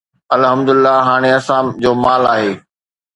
الحمدلله 0.35 0.95
هاڻي 1.09 1.29
اسان 1.39 1.65
جو 1.83 1.91
مال 2.03 2.23
آهي 2.33 2.51